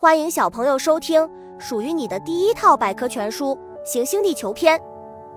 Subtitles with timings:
[0.00, 1.28] 欢迎小朋友收听
[1.58, 3.46] 属于你的第一套百科全书
[3.84, 4.78] 《行星地球篇》，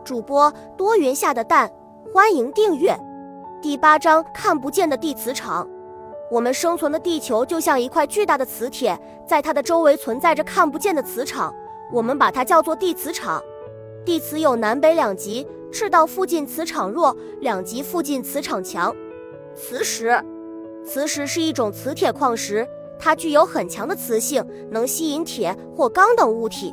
[0.03, 1.67] 主播多云下的蛋，
[2.13, 2.95] 欢迎订阅。
[3.59, 5.67] 第八章：看不见的地磁场。
[6.29, 8.95] 我们生存的地球就像一块巨大的磁铁，
[9.25, 11.51] 在它的周围存在着看不见的磁场，
[11.91, 13.41] 我们把它叫做地磁场。
[14.05, 18.95] 地磁有南北两极，赤道附近磁场弱，两极附近磁场强。
[19.55, 20.23] 磁石，
[20.85, 22.67] 磁石是一种磁铁矿石。
[23.01, 26.71] 它具有很强的磁性，能吸引铁或钢等物体，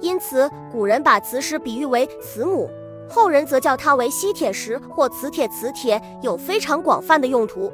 [0.00, 2.70] 因此古人把磁石比喻为磁母，
[3.08, 5.48] 后人则叫它为吸铁石或磁铁。
[5.48, 7.72] 磁铁有非常广泛的用途。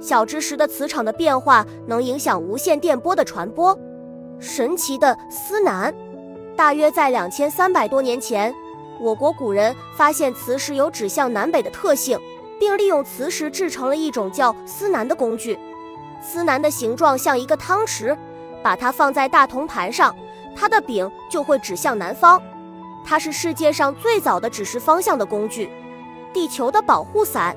[0.00, 3.76] 小知识的磁场的变化能影响无线电波的传播。
[4.38, 5.92] 神奇的司南，
[6.54, 8.54] 大约在两千三百多年前，
[9.00, 12.18] 我国古人发现磁石有指向南北的特性，
[12.60, 15.58] 并利用磁石制成了一种叫司南的工具。
[16.24, 18.16] 司南的形状像一个汤匙，
[18.62, 20.16] 把它放在大铜盘上，
[20.56, 22.40] 它的柄就会指向南方。
[23.04, 25.70] 它是世界上最早的指示方向的工具。
[26.32, 27.54] 地球的保护伞，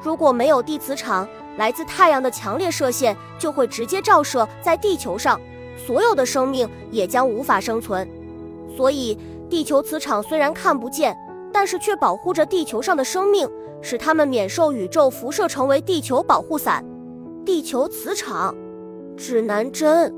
[0.00, 5.40] 如果没有地磁场，来自太阳的强烈射线就会直接照射在地球上，
[5.76, 8.08] 所有的生命也将无法生存。
[8.76, 9.18] 所以，
[9.50, 11.16] 地球磁场虽然看不见，
[11.52, 13.50] 但是却保护着地球上的生命，
[13.82, 16.84] 使它们免受宇宙辐射，成为地球保护伞。
[17.46, 18.52] 地球磁场，
[19.16, 20.12] 指南针，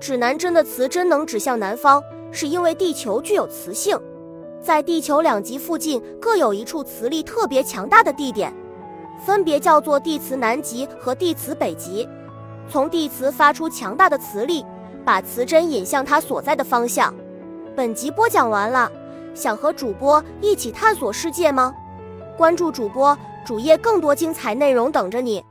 [0.00, 3.94] 指南针的磁针能指向南方，是因为地球具有磁性，
[4.62, 8.50] 在地球两极附近各有一处磁力特别强大的地点，
[9.26, 12.08] 分别叫做地磁南极和地磁北极。
[12.70, 14.64] 从地磁发出强大的磁力，
[15.04, 17.14] 把磁针引向它所在的方向。
[17.76, 18.90] 本集播讲完了，
[19.34, 21.74] 想和主播一起探索世界吗？
[22.34, 25.44] 关注主播主页，更多精彩内容等着你。